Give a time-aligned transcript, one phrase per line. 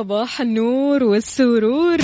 [0.00, 1.98] صباح النور والسرور.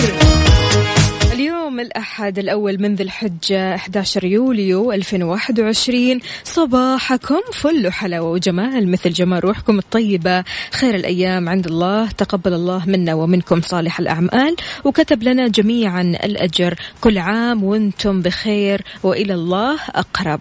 [1.33, 9.45] اليوم الأحد الأول من ذي الحجة 11 يوليو 2021 صباحكم فل حلاوة وجمال مثل جمال
[9.45, 10.45] روحكم الطيبة.
[10.71, 12.11] خير الأيام عند الله.
[12.11, 16.75] تقبل الله منا ومنكم صالح الأعمال وكتب لنا جميعا الأجر.
[17.01, 20.41] كل عام وأنتم بخير وإلى الله أقرب.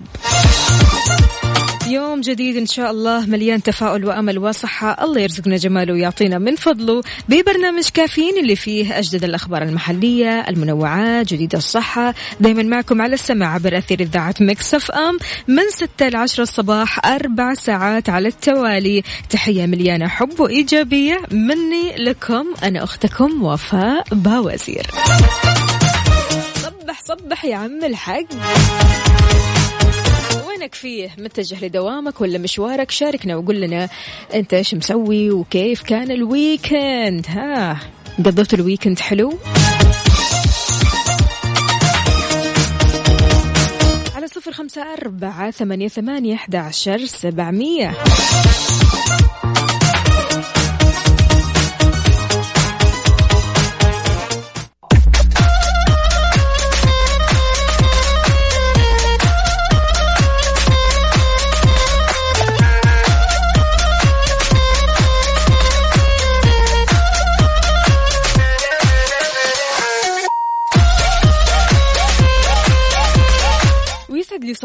[1.87, 5.03] يوم جديد إن شاء الله مليان تفاؤل وأمل وصحة.
[5.03, 11.55] الله يرزقنا جماله ويعطينا من فضله ببرنامج كافيين اللي فيه أجدد الأخبار المحلية المنوعات جديد
[11.55, 12.13] الصحة.
[12.39, 17.53] دايما معكم على السماع عبر أثير إذاعة مكسف أم من 6 ل 10 الصباح أربع
[17.53, 19.03] ساعات على التوالي.
[19.29, 24.87] تحية مليانة حب وإيجابية مني لكم أنا أختكم وفاء باوزير.
[26.55, 28.25] صبح صبح يا عم الحق.
[30.55, 33.89] وينك فيه؟ متجه لدوامك ولا مشوارك؟ شاركنا وقول لنا
[34.33, 37.25] أنت إيش مسوي وكيف كان ال weekend.
[37.29, 37.79] ها
[38.25, 39.33] قضيت ال weekend حلو؟
[44.15, 47.93] على صفر خمسة أربعة ثمانية ثمانية أحد عشر سبعمية.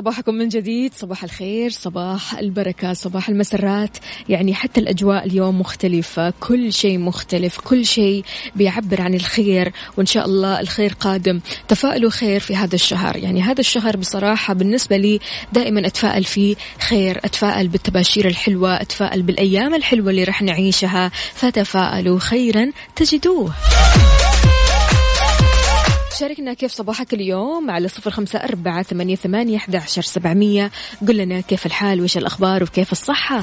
[0.01, 3.97] صباحكم من جديد صباح الخير صباح البركة صباح المسرات.
[4.29, 8.25] يعني حتى الأجواء اليوم مختلفة كل شيء مختلف كل شيء
[8.57, 11.41] بيعبر عن الخير وإن شاء الله الخير قادم.
[11.69, 13.17] تفائلوا خير في هذا الشهر.
[13.17, 15.21] يعني هذا الشهر بصراحة بالنسبة لي
[15.53, 21.11] دائما أتفائل فيه خير أتفائل بالتباشير الحلوة أتفائل بالأيام الحلوة اللي رح نعيشها.
[21.35, 23.53] فتفائلوا خيرا تجدوه.
[26.21, 30.71] شاركنا كيف صباحك اليوم على صفر خمسة أربعة ثمانية, ثمانية أحد عشر سبعمية.
[31.09, 33.43] قل لنا كيف الحال وش الأخبار وكيف الصحة.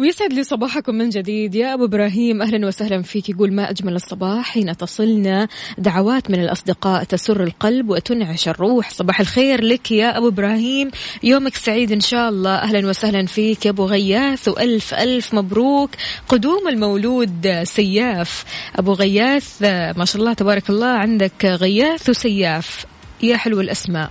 [0.00, 1.54] ويسعد لي صباحكم من جديد.
[1.54, 3.28] يا أبو إبراهيم أهلا وسهلا فيك.
[3.28, 5.48] يقول ما أجمل الصباح حين تصلنا.
[5.78, 8.90] دعوات من الأصدقاء تسر القلب وتنعش الروح.
[8.90, 10.90] صباح الخير لك يا أبو إبراهيم.
[11.22, 12.54] يومك سعيد إن شاء الله.
[12.54, 14.48] أهلا وسهلا فيك يا أبو غياث.
[14.48, 15.90] وألف ألف مبروك.
[16.28, 18.44] قدوم المولود سياف.
[18.76, 19.62] أبو غياث
[19.96, 20.86] ما شاء الله تبارك الله.
[20.86, 22.86] عندك غياث وسياف.
[23.22, 24.10] يا حلو الأسماء.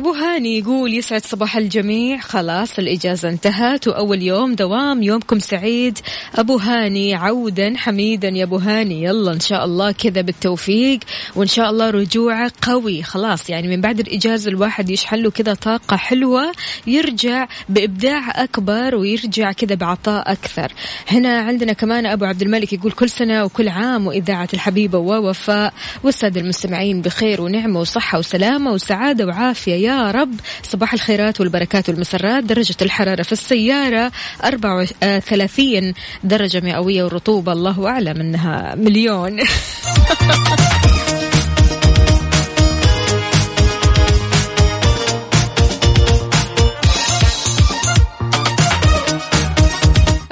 [0.00, 2.18] أبو هاني يقول يسعد صباح الجميع.
[2.18, 5.98] خلاص الإجازة انتهت وأول يوم دوام يومكم سعيد.
[6.34, 9.02] أبو هاني عودا حميدا يا أبو هاني.
[9.02, 11.00] يلا إن شاء الله كذا بالتوفيق
[11.36, 13.02] وإن شاء الله رجوعك قوي.
[13.02, 16.52] خلاص يعني من بعد الإجازة الواحد يشحن له كذا طاقة حلوة
[16.86, 20.72] يرجع بإبداع أكبر ويرجع كذا بعطاء أكثر.
[21.08, 25.72] هنا عندنا كمان أبو عبد الملك يقول كل سنة وكل عام وإذاعة الحبيبة ووفاء
[26.02, 29.74] والسادة المستمعين بخير ونعمة وصحة وسلامة وسعادة وعافية.
[29.74, 30.40] يا رب.
[30.62, 32.44] صباح الخيرات والبركات والمسرات.
[32.44, 34.12] درجة الحرارة في السيارة
[34.44, 39.40] 34 درجة مئوية والرطوبة الله أعلم أنها مليون.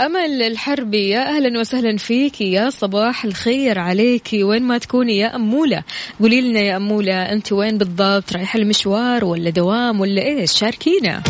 [0.01, 4.29] أمل الحربي يا أهلا وسهلا فيك يا صباح الخير عليك.
[4.33, 5.83] وين ما تكوني يا أمولة.
[6.21, 11.23] قولي لنا يا أمولة أنت وين بالضبط؟ رايحة المشوار ولا دوام ولا إيش؟ شاركينا.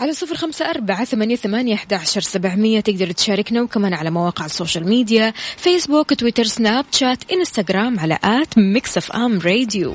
[0.00, 2.80] على صفر خمسة أربعة ثمانية, ثمانية أحد عشر سبعمية.
[2.80, 8.96] تقدروا تشاركنا وكمان على مواقع ال social media Facebook Twitter Snapchat Instagram على at Mix
[8.96, 9.94] FM Radio.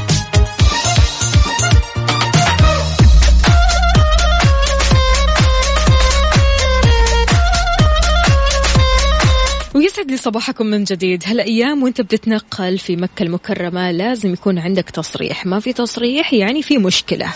[10.11, 11.23] لي صباحكم من جديد.
[11.25, 15.45] هالأيام وانت بتتنقل في مكة المكرمة لازم يكون عندك تصريح.
[15.45, 17.33] ما في تصريح يعني في مشكلة.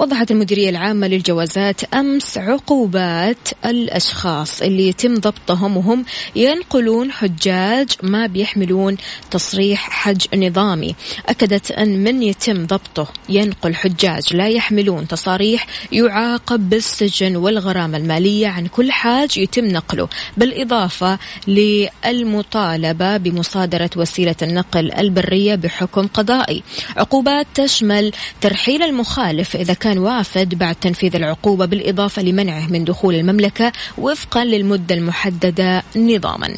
[0.00, 6.04] وضحت المديرية العامة للجوازات أمس عقوبات الأشخاص اللي يتم ضبطهم وهم
[6.36, 8.96] ينقلون حجاج ما بيحملون
[9.30, 10.94] تصريح حج نظامي.
[11.28, 18.66] أكدت أن من يتم ضبطه ينقل حجاج لا يحملون تصاريح يعاقب بالسجن والغرامة المالية عن
[18.66, 26.62] كل حاج يتم نقله بالإضافة للمطالبة بمصادرة وسيلة النقل البرية بحكم قضائي.
[26.96, 33.72] عقوبات تشمل ترحيل المخالف إذا كان وافد بعد تنفيذ العقوبة بالإضافة لمنعه من دخول المملكة
[33.98, 36.48] وفقا للمدة المحددة نظاما.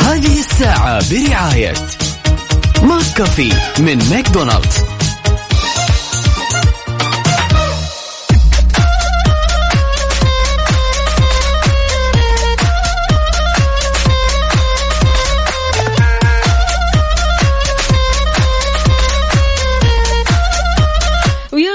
[0.00, 1.74] هذه الساعة برعاية
[2.82, 4.93] McCafé من ماكدونالدز.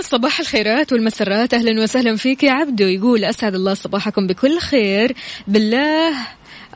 [0.09, 1.53] صباح الخيرات والمسرات.
[1.53, 2.85] أهلا وسهلا فيك يا عبدو.
[2.85, 5.15] يقول أسعد الله صباحكم بكل خير.
[5.47, 6.13] بالله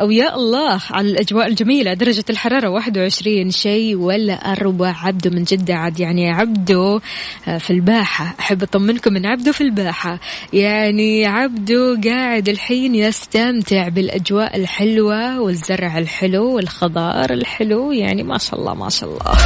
[0.02, 1.94] أو يا الله على الأجواء الجميلة.
[1.94, 7.00] درجة الحرارة 21 شيء ولا أروع عبدو من جدة عاد يعني عبدو
[7.48, 8.36] آه، في الباحة.
[8.40, 10.20] أحب أطمنكم من عبدو في الباحة.
[10.54, 17.92] يعني عبدو قاعد الحين يستمتع بالأجواء الحلوة والزرع الحلو والخضار الحلو.
[17.92, 19.38] يعني ما شاء الله ما شاء الله.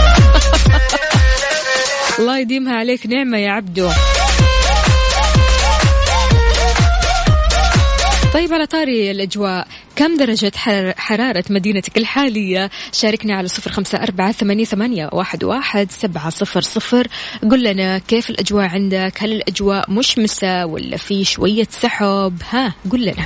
[2.20, 3.06] الله يديمها عليك.
[3.08, 3.90] نعمة يا عبدو.
[8.34, 14.32] طيب على طاري الأجواء كم درجة حر- حرارة مدينتك الحالية؟ شاركنا على صفر خمسة أربعة
[14.32, 17.08] ثمانية واحد, واحد سبعة صفر صفر.
[17.52, 23.26] قل لنا كيف الأجواء عندك؟ هل الأجواء مشمسة ولا في شوية سحب؟ ها قل لنا.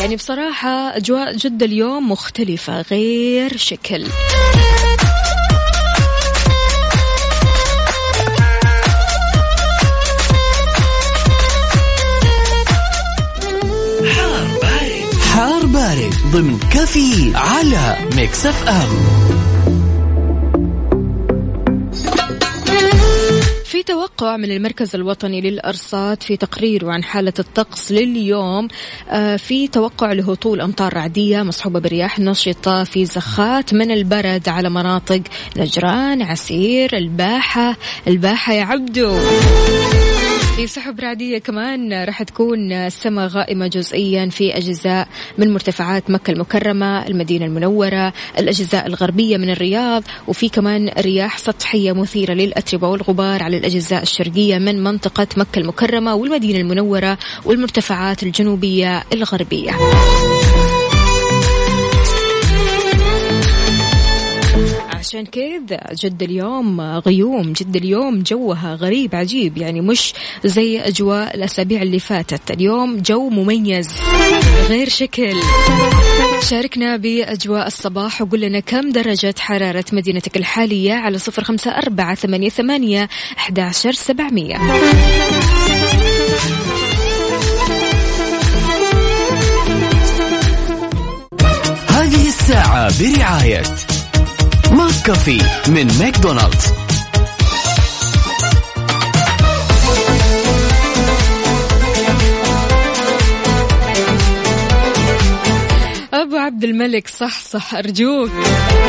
[0.00, 4.06] يعني بصراحة أجواء جدة اليوم مختلفة غير شكل.
[16.32, 18.88] ضمن كافيين على Mix FM.
[23.64, 28.68] في توقع من المركز الوطني للأرصاد في تقريره عن حالة الطقس لليوم
[29.10, 35.22] آه، في توقع لهطول أمطار رعدية مصحوبة برياح نشطة في زخات من البرد على مناطق
[35.56, 37.76] نجران عسير الباحة
[38.06, 39.18] الباحة يا عبدو.
[40.56, 45.08] في سحب رعدية كمان راح تكون السماء غائمة جزئيا في أجزاء
[45.38, 52.32] من مرتفعات مكة المكرمة المدينة المنورة الأجزاء الغربية من الرياض وفي كمان رياح سطحية مثيرة
[52.32, 59.70] للأتربة والغبار على الأجزاء الشرقية من منطقة مكة المكرمة والمدينة المنورة والمرتفعات الجنوبية الغربية.
[65.06, 71.82] عشان كذا جد اليوم غيوم جد اليوم جوها غريب عجيب يعني مش زي أجواء الأسابيع
[71.82, 72.50] اللي فاتت.
[72.50, 73.88] اليوم جو مميز
[74.68, 75.36] غير شكل.
[76.42, 82.48] شاركنا بأجواء الصباح وقول لنا كم درجة حرارة مدينتك الحالية على صفر خمسة أربعة ثمانية,
[82.48, 83.08] ثمانية
[83.38, 84.56] أحد عشر سبعمية.
[91.88, 93.62] هذه الساعة برعاية
[94.72, 96.72] ماك كافي من ماكدونالدز.
[106.14, 108.30] أبو عبد الملك صحصح أرجوك.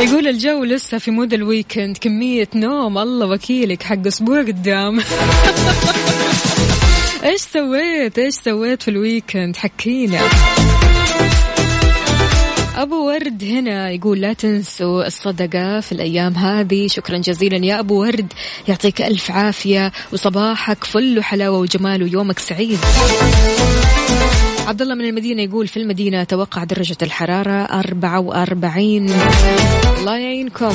[0.00, 2.98] يقول الجو لسه في mood ال weekend كمية نوم.
[2.98, 5.00] الله وكيلك حق أسبوع قدام.
[7.24, 10.20] إيش سويت؟ إيش سويت في ال weekend؟ حكينا.
[13.18, 16.86] ورد هنا يقول لا تنسوا الصدقة في الأيام هذه.
[16.86, 18.32] شكرا جزيلا يا أبو ورد.
[18.68, 22.78] يعطيك ألف عافية وصباحك فل وحلاوة وجمال ويومك سعيد.
[24.66, 29.10] عبد الله من المدينة يقول في المدينة توقع درجة الحرارة 44
[29.98, 30.72] الله يعينكم.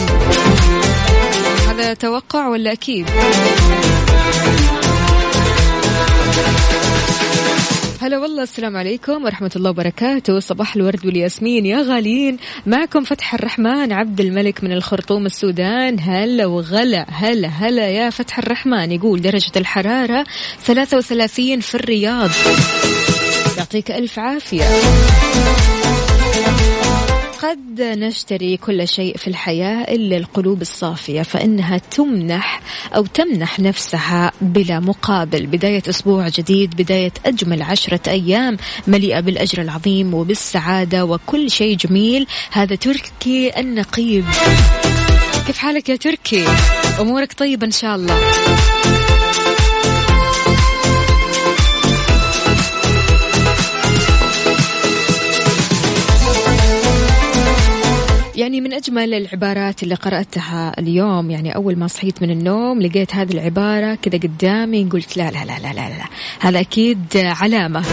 [1.69, 3.05] هذا توقع ولا أكيد؟
[8.03, 10.39] هلا والله السلام عليكم ورحمة الله وبركاته.
[10.39, 11.65] صباح الورد والياسمين.
[11.65, 15.99] يا غاليين معكم فتح الرحمن عبد الملك من الخرطوم السودان.
[15.99, 18.91] هلا وغلا هلا هلا يا فتح الرحمن.
[18.91, 20.25] يقول درجة الحرارة
[20.65, 22.29] 33 في الرياض.
[23.57, 24.63] يعطيك ألف عافية.
[27.43, 32.61] قد نشتري كل شيء في الحياة إلا القلوب الصافية فإنها تمنح
[32.95, 35.45] أو تمنح نفسها بلا مقابل.
[35.45, 38.57] بداية أسبوع جديد بداية أجمل عشرة أيام
[38.87, 42.27] مليئة بالأجر العظيم وبالسعادة وكل شيء جميل.
[42.51, 44.25] هذا تركي النقيب.
[45.47, 46.45] كيف حالك يا تركي؟
[46.99, 48.19] أمورك طيبة إن شاء الله.
[58.35, 63.31] يعني من أجمل العبارات اللي قرأتها اليوم يعني أول ما صحيت من النوم لقيت هذه
[63.31, 66.05] العبارة كذا قدامي قلت لا لا لا لا لا, لا.
[66.39, 67.83] هذا أكيد علامة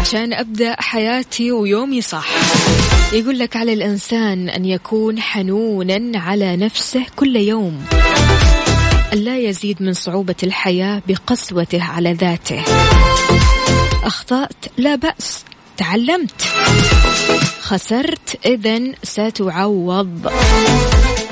[0.00, 2.26] عشان أبدأ حياتي ويومي صح.
[3.12, 7.84] يقول لك على الإنسان أن يكون حنونا على نفسه كل يوم.
[9.12, 12.62] ألا يزيد من صعوبة الحياة بقسوته على ذاته.
[14.04, 15.44] أخطأت؟ لا بأس.
[15.76, 16.42] تعلمت.
[17.60, 20.32] خسرت إذا ستعوض.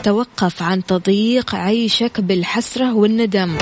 [0.02, 3.56] توقف عن تضييق عيشك بالحسرة والندم.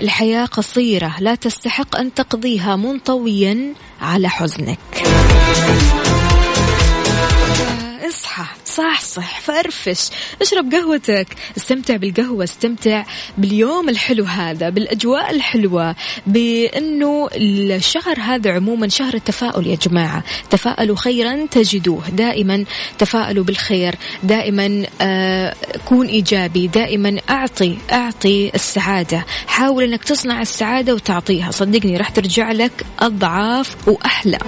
[0.00, 4.78] الحياة قصيرة لا تستحق أن تقضيها منطويا على حزنك.
[8.04, 8.44] اصحى.
[8.64, 10.10] صحصح فرفش
[10.42, 11.26] اشرب قهوتك.
[11.56, 13.04] استمتع بالقهوة استمتع
[13.38, 15.96] باليوم الحلو هذا بالأجواء الحلوة
[16.26, 20.24] بأنه الشهر هذا عموما شهر التفاؤل يا جماعة.
[20.50, 22.08] تفاءلوا خيرا تجدوه.
[22.08, 22.64] دائما
[22.98, 23.94] تفاءلوا بالخير.
[24.22, 26.66] دائما آه كون إيجابي.
[26.66, 29.24] دائما أعطي أعطي السعادة.
[29.46, 31.50] حاول أنك تصنع السعادة وتعطيها.
[31.50, 34.38] صدقني راح ترجع لك أضعاف وأحلى.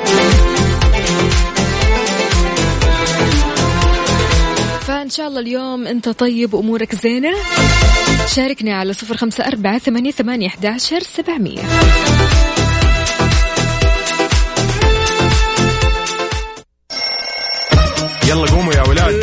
[5.07, 7.33] فإن شاء الله اليوم أنت طيب وأمورك زينة.
[8.35, 11.63] شاركني على صفر خمسة أربعة ثمانية, ثمانية أحداشر سبعمية.
[18.29, 19.16] يلا قوموا يا ولاد.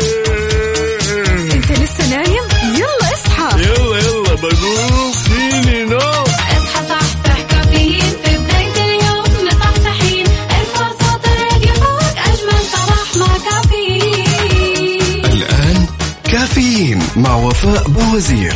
[17.24, 18.54] مع وفاء بوزير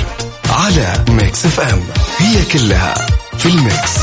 [0.50, 1.80] على Mix FM
[2.18, 2.94] هي كلها
[3.38, 3.95] في ال mix.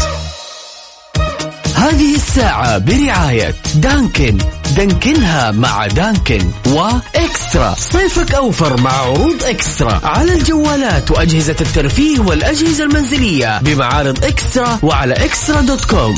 [1.75, 4.37] هذه الساعة برعاية دانكن.
[4.77, 7.75] دانكنها مع دانكن وإكسترا.
[7.79, 10.01] صيفك أوفر مع عروض إكسترا.
[10.03, 16.15] على الجوالات وأجهزة الترفيه والأجهزة المنزلية بمعارض إكسترا وعلى إكسترا دوت كوم.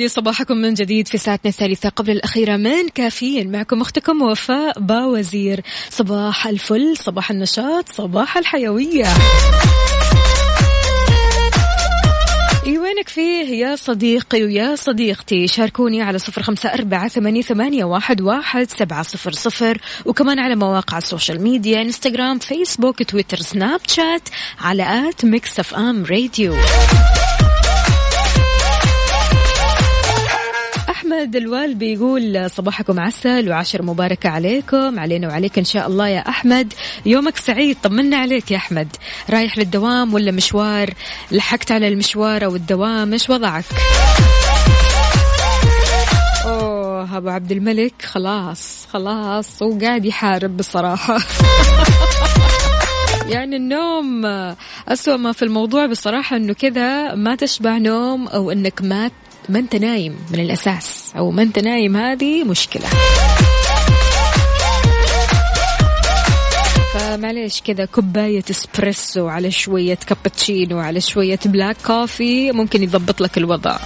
[0.00, 3.52] لي صباحكم من جديد في ساعتنا الثالثة قبل الأخيرة من كافيين.
[3.52, 5.60] معكم أختكم وفاء باوزير.
[5.90, 9.06] صباح الفل صباح النشاط صباح الحيوية.
[12.66, 18.70] وينك فيه يا صديقي ويا صديقتي؟ شاركوني على صفر خمسة أربعة ثمانية, ثمانية واحد, واحد
[18.70, 19.78] سبعة صفر صفر.
[20.06, 24.28] وكمان على مواقع ال social media Instagram Facebook Twitter Snapchat
[24.60, 26.54] على at Mix FM radio.
[31.10, 36.72] أحمد الوال بيقول صباحكم عسل وعشر مباركة عليكم علينا وعليك إن شاء الله يا أحمد.
[37.06, 38.96] يومك سعيد طمنا عليك يا أحمد.
[39.30, 40.94] رايح للدوام ولا مشوار؟
[41.32, 43.64] لحقت على المشوار أو الدوام إيش وضعك؟
[46.44, 51.18] أوه أبو عبد الملك خلاص خلاص وقاعد يحارب بصراحة.
[53.34, 54.26] يعني النوم
[54.88, 59.10] أسوأ ما في الموضوع بصراحة أنه كذا ما تشبع نوم أو أنك ما
[59.50, 61.12] ما أنت نايم من الأساس.
[61.16, 62.86] أو ما أنت نايم هذه مشكلة.
[66.94, 73.76] فمعليش كذا كوباية إسبريسو على شوية كابتشينو على شوية black coffee ممكن يضبط لك الوضع.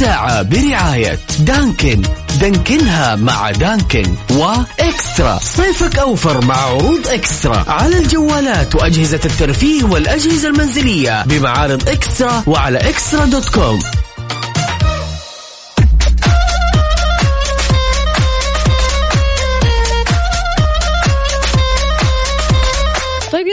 [0.00, 2.02] الساعة برعاية Dunkin.
[2.40, 5.38] Dunkin ها مع Dunkin و Extra.
[5.42, 7.64] صيفك أوفر مع عروض Extra.
[7.68, 13.80] على الجوالات وأجهزة الترفيه والأجهزة المنزلية بمعارض Extra وعلى Extra dot com.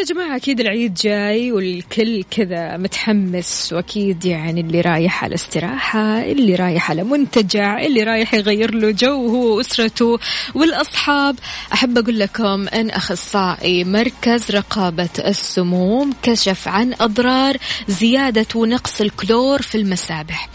[0.08, 6.90] جماعة أكيد العيد جاي والكل كذا متحمس وأكيد يعني اللي رايح على استراحة اللي رايح
[6.90, 10.20] على منتجع اللي رايح يغير له جو هو وأسرته
[10.56, 11.36] والأصحاب.
[11.74, 19.76] أحب أقول لكم أن أخصائي مركز رقابة السموم كشف عن أضرار زيادة ونقص الكلور في
[19.76, 20.50] المسابح.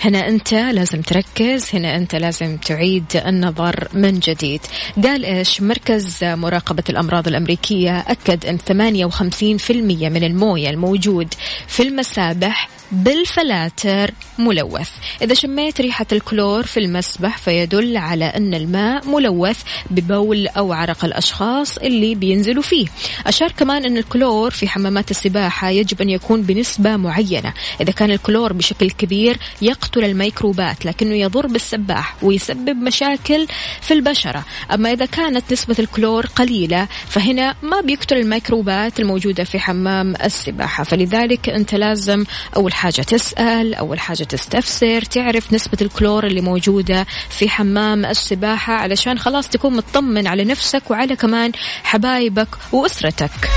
[0.00, 4.60] هنا أنت لازم تركز هنا أنت لازم تعيد النظر من جديد.
[5.04, 8.58] قال إيش؟ مركز مراقبة الأمراض الأمريكية أكد أن
[9.06, 9.70] 58%
[10.10, 11.34] من الموية الموجود
[11.66, 14.90] في المسابح بالفلاتر ملوث.
[15.22, 21.78] إذا شميت ريحة الكلور في المسبح فيدل على أن الماء ملوث ببول أو عرق الأشخاص
[21.78, 22.86] اللي بينزلوا فيه.
[23.26, 27.54] أشار كمان أن الكلور في حمامات السباحة يجب أن يكون بنسبة معينة.
[27.80, 33.46] إذا كان الكلور بشكل كبير يقتل الميكروبات لكنه يضر بالسباح ويسبب مشاكل
[33.80, 34.44] في البشرة.
[34.74, 40.84] أما إذا كانت نسبة الكلور قليلة فهنا ما بيقتل الميكروبات الموجودة في حمام السباحة.
[40.84, 42.24] فلذلك أنت لازم
[42.56, 49.18] أول حاجة تسأل أول حاجة تستفسر تعرف نسبة الكلور اللي موجودة في حمام السباحة علشان
[49.18, 53.50] خلاص تكون مطمن على نفسك وعلى كمان حبايبك وأسرتك.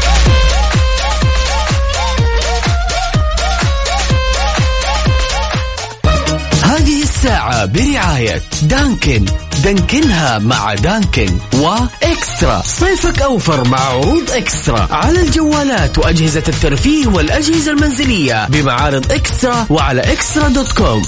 [6.64, 9.26] هذه الساعة برعاية Dunkin.
[9.64, 12.62] Dunkin ها مع Dunkin و Extra.
[12.66, 14.88] صيفك أوفر مع عروض Extra.
[14.92, 21.04] على الجوالات وأجهزة الترفيه والأجهزة المنزلية بمعارض Extra وعلى Extra dot com.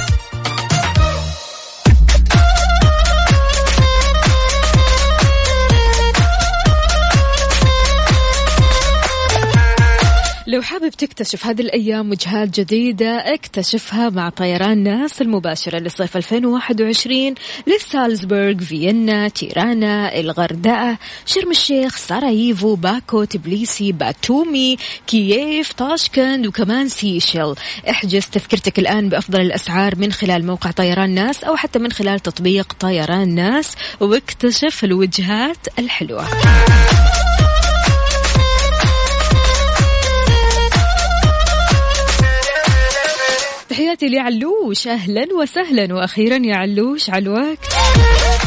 [10.64, 17.36] حابب تكتشف هذه الأيام وجهات جديدة اكتشفها مع طيران ناس المباشرة لصيف 2021
[17.68, 27.56] لسالزبورغ فيينا تيرانا الغردقة شرم الشيخ ساراييفو باكو تبليسي باتومي كييف طاشكند وكمان سيشل
[27.90, 32.74] احجز تذكرتك الآن بأفضل الأسعار من خلال موقع طيران ناس أو حتى من خلال تطبيق
[32.80, 36.28] طيران ناس واكتشف الوجهات الحلوة.
[43.74, 44.88] تحياتي لعلوش.
[44.88, 47.83] أهلا وسهلا وأخيرا يا علوش على الوقت.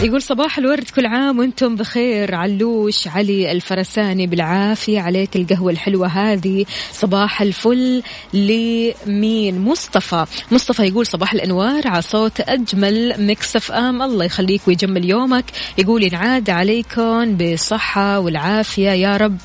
[0.03, 2.35] يقول صباح الورد كل عام وأنتم بخير.
[2.35, 5.01] علوش علي الفرساني بالعافية.
[5.01, 6.65] عليك القهوة الحلوة هذه.
[6.93, 8.03] صباح الفل
[8.35, 10.27] لمين؟ مصطفى.
[10.51, 14.03] مصطفى يقول صباح الأنوار على صوت أجمل Mix FM.
[14.03, 15.45] الله يخليك ويجمل يومك.
[15.79, 18.91] يقول ينعاد عليكم بالصحه والعافية.
[18.91, 19.39] يا رب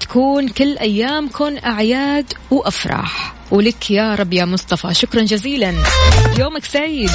[0.00, 3.34] تكون كل أيامكم أعياد وأفراح.
[3.50, 4.94] ولك يا رب يا مصطفى.
[4.94, 5.74] شكرا جزيلا.
[6.38, 7.10] يومك سعيد.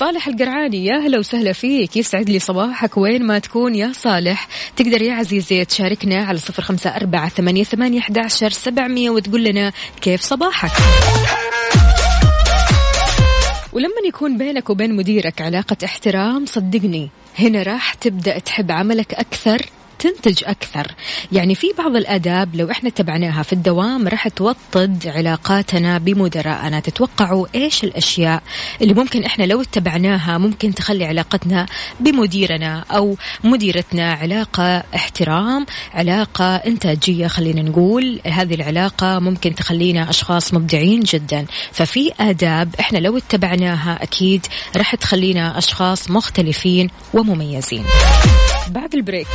[0.00, 0.86] صالح القرعاني.
[0.86, 1.96] يا هلا وسهلا فيك.
[1.96, 2.96] يسعد لي صباحك.
[2.96, 4.48] وين ما تكون يا صالح.
[4.76, 10.20] تقدر يا عزيزي تشاركنا على صفر خمسة أربعة ثمانية, ثمانية أحداشر سبعمية وتقول لنا كيف
[10.20, 10.70] صباحك.
[13.72, 19.66] ولما يكون بينك وبين مديرك علاقة احترام صدقني هنا راح تبدأ تحب عملك أكثر.
[20.00, 20.94] تنتج أكثر.
[21.32, 26.80] يعني في بعض الآداب لو إحنا تبعناها في الدوام راح توطد علاقاتنا بمدراءنا.
[26.80, 28.42] تتوقعوا إيش الأشياء
[28.82, 31.66] اللي ممكن إحنا لو اتبعناها ممكن تخلي علاقتنا
[32.00, 38.20] بمديرنا أو مديرتنا علاقة احترام علاقة إنتاجية خلينا نقول.
[38.26, 41.46] هذه العلاقة ممكن تخلينا أشخاص مبدعين جدا.
[41.72, 47.84] ففي آداب إحنا لو اتبعناها أكيد راح تخلينا أشخاص مختلفين ومميزين.
[48.70, 49.26] بعد ال break.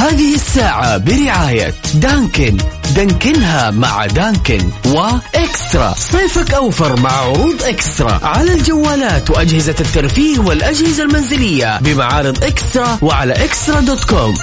[0.00, 2.56] هذه الساعة برعاية دانكن.
[2.96, 5.94] دانكنها مع دانكن وإكسترا.
[5.98, 8.20] صيفك أوفر مع عروض إكسترا.
[8.22, 14.34] على الجوالات وأجهزة الترفيه والأجهزة المنزلية بمعارض إكسترا وعلى إكسترا dot com.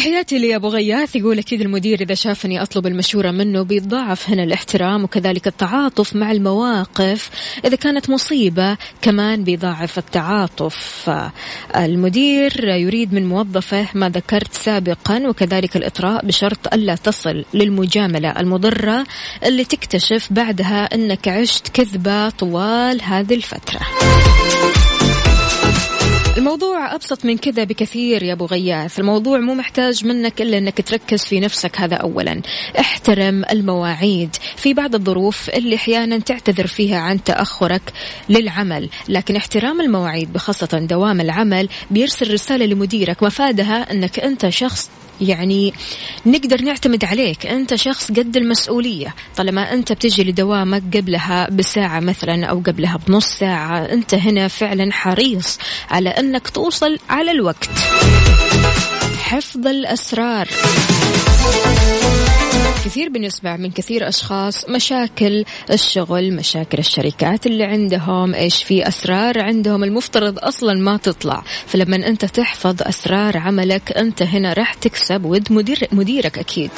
[0.00, 1.16] تحياتي لي أبو غياث.
[1.16, 7.30] يقول أكيد المدير إذا شافني أطلب المشورة منه بيتضاعف هنا الاحترام وكذلك التعاطف مع المواقف.
[7.64, 11.10] إذا كانت مصيبة كمان بيضاعف التعاطف.
[11.76, 19.04] المدير يريد من موظفه ما ذكرت سابقا وكذلك الإطراء بشرط ألا تصل للمجاملة المضرة
[19.44, 23.80] اللي تكتشف بعدها إنك عشت كذبة طوال هذه الفترة.
[26.38, 29.00] الموضوع أبسط من كذا بكثير يا أبو غياث.
[29.00, 32.42] الموضوع مو محتاج منك إلا أنك تركز في نفسك هذا أولا.
[32.80, 34.36] احترم المواعيد.
[34.56, 37.92] في بعض الظروف اللي أحيانا تعتذر فيها عن تأخرك
[38.28, 38.88] للعمل.
[39.08, 44.90] لكن احترام المواعيد بخاصة دوام العمل بيرسل رسالة لمديرك مفادها أنك أنت شخص
[45.20, 45.74] يعني
[46.26, 47.46] نقدر نعتمد عليك.
[47.46, 49.14] أنت شخص قد المسؤولية.
[49.36, 55.58] طالما أنت بتجي لدوامك قبلها بساعة مثلا أو قبلها بنص ساعة أنت هنا فعلا حريص
[55.90, 57.70] على أنك توصل على الوقت.
[59.30, 60.48] حفظ الأسرار.
[62.84, 69.84] كثير بنسمع من كثير أشخاص مشاكل الشغل مشاكل الشركات اللي عندهم إيش في أسرار عندهم
[69.84, 71.42] المفترض أصلا ما تطلع.
[71.66, 76.70] فلما أنت تحفظ أسرار عملك أنت هنا راح تكسب ود مدير مديرك أكيد.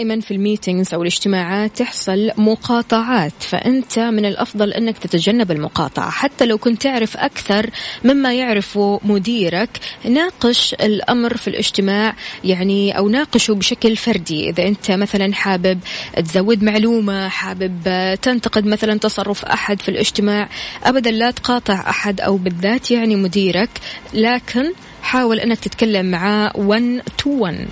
[0.00, 6.10] دائما في الميتينجز أو الاجتماعات تحصل مقاطعات فأنت من الأفضل أنك تتجنب المقاطعة.
[6.10, 7.70] حتى لو كنت تعرف أكثر
[8.04, 9.68] مما يعرفه مديرك
[10.04, 14.50] ناقش الأمر في الاجتماع يعني أو ناقشه بشكل فردي.
[14.50, 15.80] إذا أنت مثلا حابب
[16.16, 17.82] تزود معلومة حابب
[18.22, 20.48] تنتقد مثلا تصرف أحد في الاجتماع
[20.84, 23.70] ابدا لا تقاطع أحد أو بالذات يعني مديرك.
[24.14, 27.68] لكن حاول أنك تتكلم معاه 1 تو 1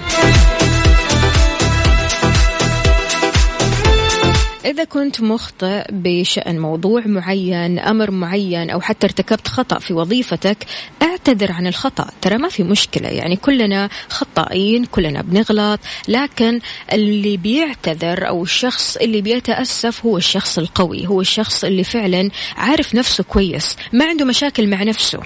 [4.68, 10.66] إذا كنت مخطئ بشأن موضوع معين أمر معين أو حتى ارتكبت خطأ في وظيفتك
[11.02, 12.10] اعتذر عن الخطأ.
[12.22, 13.08] ترى ما في مشكلة.
[13.08, 16.60] يعني كلنا خطائين كلنا بنغلط لكن
[16.92, 23.24] اللي بيعتذر أو الشخص اللي بيتأسف هو الشخص القوي هو الشخص اللي فعلا عارف نفسه
[23.24, 25.20] كويس ما عنده مشاكل مع نفسه.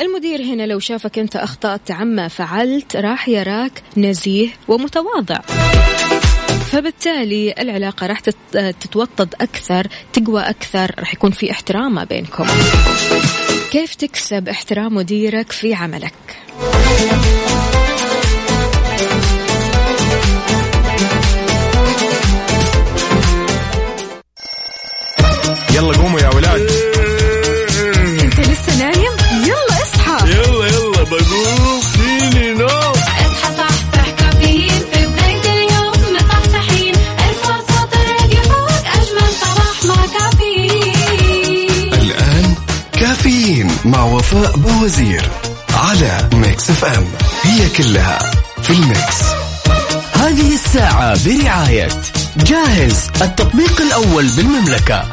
[0.00, 5.40] المدير هنا لو شافك أنت أخطأت عما فعلت راح يراك نزيه ومتواضع.
[6.72, 12.46] فبالتالي العلاقة راح تت- تتوطد أكثر تقوى أكثر راح يكون في احترام ما بينكم.
[13.72, 16.14] كيف تكسب احترام مديرك في عملك؟
[25.74, 26.70] يلا قوموا يا ولاد.
[31.10, 39.30] بقوم فيني نوم اصحى صحصح كافيين في بداية اليوم مصحصحين ارفع صوت الراديو فوق أجمل
[39.40, 42.54] صباح مع كافيين الآن
[42.92, 45.30] كافيين مع وفاء بوزير
[45.74, 47.06] على Mix FM.
[47.42, 48.18] هي كلها
[48.62, 49.22] في ال Mix.
[50.12, 51.88] هذه الساعة برعاية
[52.36, 55.04] جاهز التطبيق الأول بالمملكة.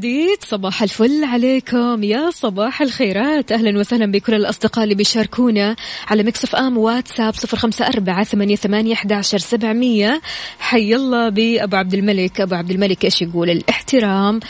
[0.00, 2.02] جديد صباح الفل عليكم.
[2.02, 3.52] يا صباح الخيرات.
[3.52, 5.76] أهلا وسهلا بكل الأصدقاء اللي بيشاركونا
[6.08, 10.20] على مكسف آم واتساب صفر خمسة أربعة ثمانية, ثمانية أحداشر سبعمية.
[10.58, 12.40] حي الله بأبو عبد الملك.
[12.40, 14.40] أبو عبد الملك إيش يقول؟ الاحترام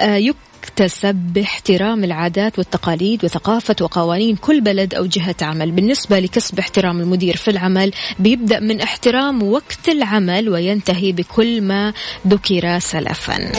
[0.00, 5.70] آه يكتسب باحترام العادات والتقاليد وثقافة وقوانين كل بلد أو جهة عمل.
[5.70, 11.92] بالنسبة لكسب احترام المدير في العمل بيبدأ من احترام وقت العمل وينتهي بكل ما
[12.28, 13.52] ذكر سلفا.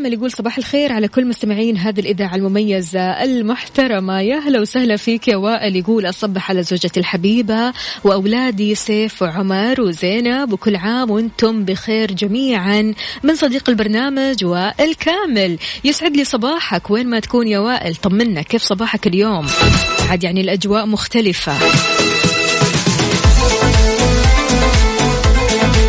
[0.00, 4.20] كامل يقول صباح الخير على كل مستمعين هذه الإذاعة المميزة المحترمة.
[4.20, 7.72] يا هلا وسهلا فيك يا وائل يقول أصبح على زوجتي الحبيبة
[8.04, 12.94] وأولادي سيف وعمر وزينب وكل عام وأنتم بخير جميعا.
[13.22, 15.58] من صديق البرنامج وائل كامل.
[15.84, 16.90] يسعد لي صباحك.
[16.90, 18.42] وين ما تكون يا وائل طمنا.
[18.42, 19.46] كيف صباحك اليوم؟
[20.10, 21.52] عاد يعني الأجواء مختلفة.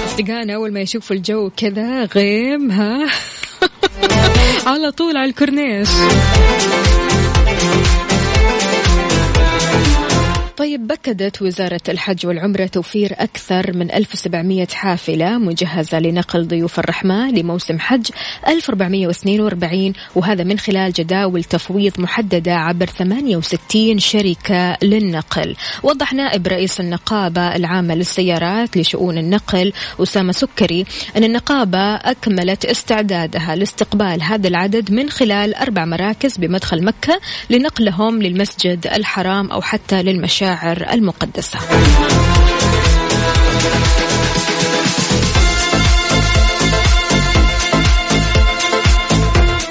[0.05, 3.05] أصدقائنا أول ما يشوفوا الجو كذا غيم ها؟
[4.67, 5.89] على طول على الكورنيش.
[10.61, 17.79] طيب بكدت وزارة الحج والعمرة توفير أكثر من 1700 حافلة مجهزة لنقل ضيوف الرحمة لموسم
[17.79, 18.09] حج
[18.47, 25.55] 1442 وهذا من خلال جداول تفويض محددة عبر 68 شركة للنقل.
[25.83, 30.85] وضح نائب رئيس النقابة العامة للسيارات لشؤون النقل أسامة سكري
[31.17, 37.19] أن النقابة أكملت استعدادها لاستقبال هذا العدد من خلال أربع مراكز بمدخل مكة
[37.49, 40.03] لنقلهم للمسجد الحرام أو حتى
[40.51, 41.59] للمشاعر المقدسة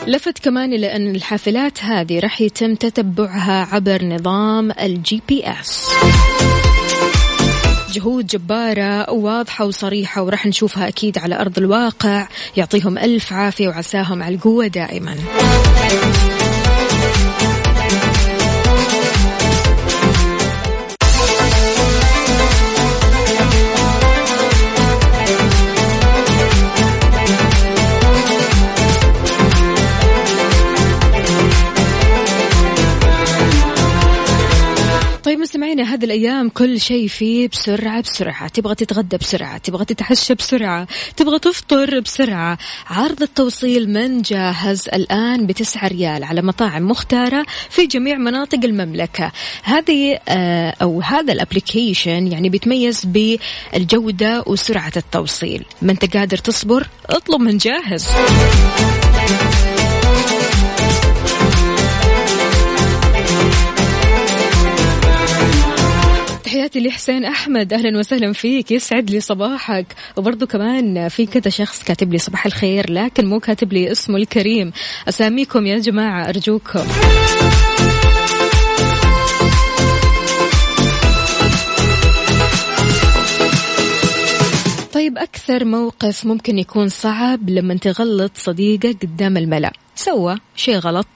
[0.07, 5.87] لفت كمان إلى أن الحافلات هذه راح يتم تتبعها عبر نظام ال GPS.
[7.93, 12.29] جهود جبارة واضحة وصريحة وراح نشوفها أكيد على أرض الواقع.
[12.57, 15.17] يعطيهم ألف عافية وعساهم على القوة دائما.
[35.71, 38.49] مستمعينا هذه الأيام كل شيء فيه بسرعة بسرعة.
[38.49, 42.59] تبغى تتغدى بسرعة تبغى تتعشى بسرعة تبغى تفطر بسرعة.
[42.87, 49.33] عرض التوصيل من جاهز الآن بتسعة ريال على مطاعم مختارة في جميع مناطق المملكة.
[49.63, 55.65] هذه آه، أو هذا الابليكيشن يعني بيتميز بالجودة وسرعة التوصيل.
[55.83, 58.07] ما أنت قادر تصبر اطلب من جاهز.
[66.51, 67.73] تحياتي لحسين أحمد.
[67.73, 68.71] أهلا وسهلا فيك.
[68.71, 69.87] يسعد لي صباحك.
[70.17, 74.73] وبرضه كمان في كذا شخص كاتب لي صباح الخير لكن مو كاتب لي اسمه الكريم.
[75.09, 76.85] أساميكم يا جماعة أرجوكم.
[84.93, 89.73] طيب أكثر موقف ممكن يكون صعب لما تغلط صديقك قدام الملأ.
[89.95, 91.09] سوى شيء غلط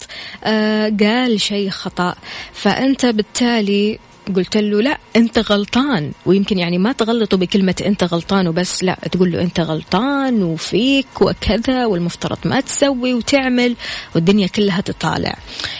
[0.45, 2.15] آه قال شيء خطأ.
[2.53, 3.99] فأنت بالتالي
[4.37, 6.13] قلت له لا أنت غلطان.
[6.27, 11.87] ويمكن يعني ما تغلطه بكلمة أنت غلطان وبس لا تقول له أنت غلطان وفيك وكذا
[11.87, 13.77] والمفترض ما تسوي وتعمل
[14.15, 15.37] والدنيا كلها تطالع.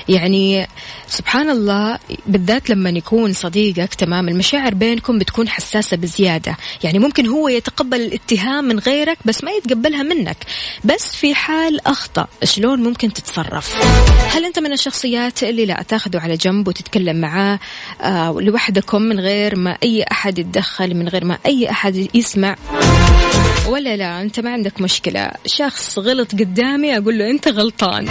[0.09, 0.67] يعني
[1.09, 6.57] سبحان الله بالذات لما يكون صديقك تمام المشاعر بينكم بتكون حساسة بزيادة.
[6.85, 10.37] يعني ممكن هو يتقبل الاتهام من غيرك بس ما يتقبلها منك.
[10.85, 13.75] بس في حال أخطأ شلون ممكن تتصرف؟
[14.35, 17.59] هل أنت من الشخصيات اللي لا تاخده على جنب وتتكلم معاه
[18.01, 22.57] آه لوحدكم من غير ما أي أحد يتدخل من غير ما أي أحد يسمع.
[23.69, 25.31] ولا لا أنت ما عندك مشكلة.
[25.47, 28.09] شخص غلط قدامي أقول له أنت غلطان.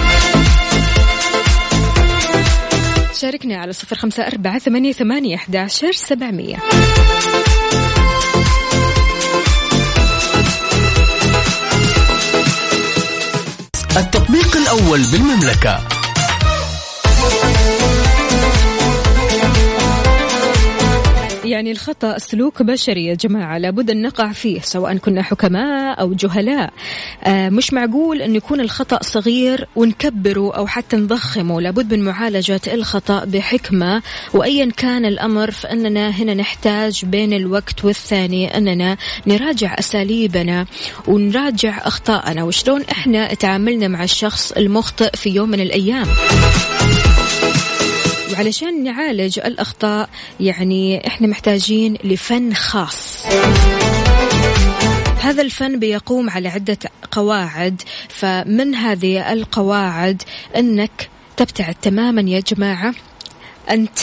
[3.21, 6.57] شاركنا على صفر خمسة أربعة ثمانية, ثمانية أحداشر سبعمية.
[13.97, 16.02] التطبيق الأول بالمملكة.
[21.53, 26.73] يعني الخطأ سلوك بشري يا جماعة لابد أن نقع فيه سواء كنا حكماء أو جهلاء.
[27.23, 33.25] آه مش معقول أن يكون الخطأ صغير ونكبره أو حتى نضخمه لابد من معالجة الخطأ
[33.25, 34.01] بحكمة.
[34.33, 40.65] وأيا كان الأمر فإننا هنا نحتاج بين الوقت والثاني أننا نراجع أساليبنا
[41.07, 46.07] ونراجع أخطاءنا وشلون إحنا تعاملنا مع الشخص المخطئ في يوم من الأيام؟
[48.33, 53.25] وعلشان نعالج الأخطاء يعني إحنا محتاجين لفن خاص.
[55.21, 56.77] هذا الفن بيقوم على عدة
[57.11, 60.21] قواعد فمن هذه القواعد
[60.55, 62.93] أنك تبتعد تماما يا جماعة
[63.69, 63.99] أنت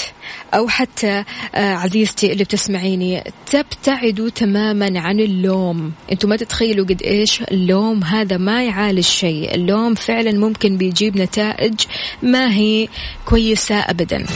[0.55, 5.93] أو حتى آه، عزيزتي اللي بتسمعيني تبتعدوا تماما عن اللوم.
[6.13, 9.55] أنتوا ما تتخيلوا قد إيش اللوم هذا ما يعالج شيء.
[9.55, 11.75] اللوم فعلا ممكن بيجيب نتائج
[12.23, 12.89] ما هي
[13.25, 14.27] كويسة أبدا.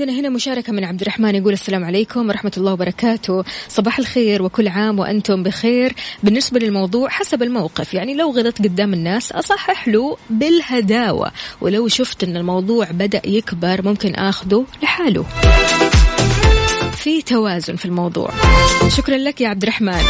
[0.00, 3.44] عندنا هنا مشاركة من عبد الرحمن يقول السلام عليكم ورحمة الله وبركاته.
[3.68, 5.94] صباح الخير وكل عام وأنتم بخير.
[6.22, 11.32] بالنسبة للموضوع حسب الموقف يعني لو غلط قدام الناس أصحح له بالهداوة.
[11.60, 15.24] ولو شفت أن الموضوع بدأ يكبر ممكن أخذه لحاله.
[16.92, 18.30] في توازن في الموضوع.
[18.96, 20.02] شكرا لك يا عبد الرحمن.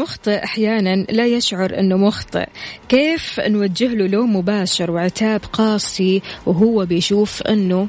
[0.00, 2.46] المخطئ أحيانا لا يشعر أنه مخطئ
[2.88, 7.88] كيف نوجه له لوم مباشر وعتاب قاسي وهو بيشوف أنه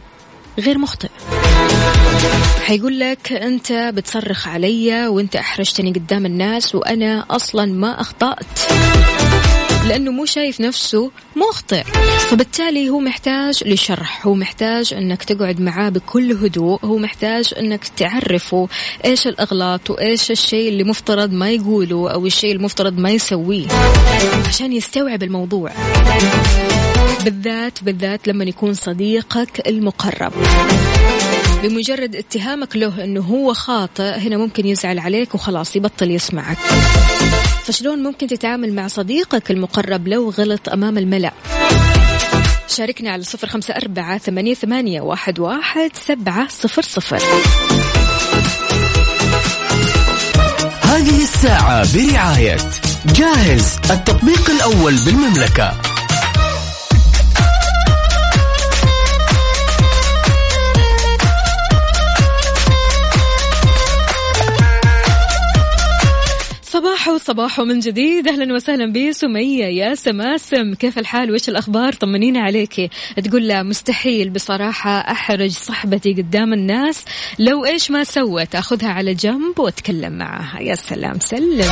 [0.60, 1.10] غير مخطئ؟
[2.62, 8.46] حيقول لك أنت بتصرخ علي وأنت أحرجتني قدام الناس وأنا أصلا ما أخطأت.
[9.92, 11.84] لأنه مو شايف نفسه مخطئ.
[12.30, 18.68] فبالتالي هو محتاج لشرح هو محتاج إنك تقعد معاه بكل هدوء هو محتاج إنك تعرفه
[19.06, 23.68] إيش الأغلاط وإيش الشيء اللي مفترض ما يقوله أو الشيء المفترض ما يسويه
[24.48, 25.72] عشان يستوعب الموضوع.
[27.24, 30.34] بالذات بالذات لما يكون صديقك المقرب.
[31.64, 36.58] بمجرد اتهامك له إنه هو خاطئ هنا ممكن يزعل عليك وخلاص يبطل يسمعك.
[37.64, 41.32] فشلون ممكن تتعامل مع صديقك المقرب لو غلط أمام الملأ؟
[42.68, 47.20] شاركنا على صفر خمسة أربعة ثمانية, ثمانية واحد, واحد سبعة صفر صفر.
[50.82, 52.58] هذه الساعة برعاية
[53.06, 55.91] جاهز التطبيق الأول بالمملكة.
[67.02, 68.28] صباح والصباح من جديد.
[68.28, 72.90] أهلا وسهلا بسمية يا سماسم كيف الحال؟ وش الأخبار؟ طمنينا عليكي
[73.24, 77.06] تقول لا مستحيل بصراحة أحرج صحبتي قدام الناس.
[77.40, 80.60] لو إيش ما سوت أخذها على جنب وأتكلم معها.
[80.62, 81.72] يا سلام سلم.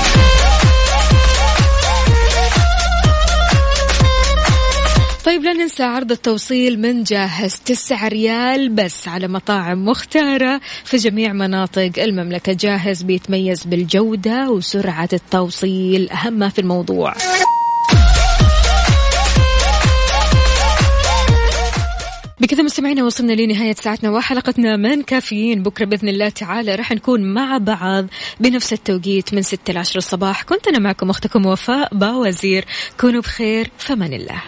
[5.25, 11.33] طيب لا ننسى عرض التوصيل من جاهز تسعة ريال بس على مطاعم مختارة في جميع
[11.33, 12.53] مناطق المملكة.
[12.53, 17.13] جاهز بيتميز بالجودة وسرعة التوصيل أهم ما في الموضوع.
[22.39, 25.63] بكذا مستمعينا وصلنا لنهاية ساعتنا وحلقتنا من كافيين.
[25.63, 28.05] بكرة بإذن الله تعالى راح نكون مع بعض
[28.39, 30.43] بنفس التوقيت من 6 ل 10 الصباح.
[30.43, 32.65] كنت أنا معكم أختكم وفاء باوزير.
[32.99, 34.41] كونوا بخير فمن الله.